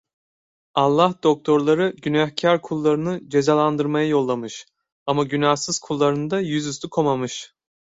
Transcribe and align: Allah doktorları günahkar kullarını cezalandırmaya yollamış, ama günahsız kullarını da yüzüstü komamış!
Allah 0.75 1.13
doktorları 1.23 1.95
günahkar 2.01 2.61
kullarını 2.61 3.29
cezalandırmaya 3.29 4.07
yollamış, 4.07 4.65
ama 5.05 5.23
günahsız 5.23 5.79
kullarını 5.79 6.29
da 6.31 6.39
yüzüstü 6.39 6.89
komamış! 6.89 7.53